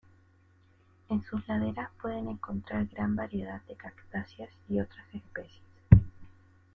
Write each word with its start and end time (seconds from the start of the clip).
En 1.09 1.23
sus 1.25 1.47
laderas 1.47 1.91
pueden 2.01 2.27
encontrar 2.27 2.87
gran 2.87 3.15
variedad 3.15 3.61
de 3.67 3.75
cactáceas 3.75 4.49
y 4.67 4.79
otras 4.79 5.05
especies. 5.13 5.61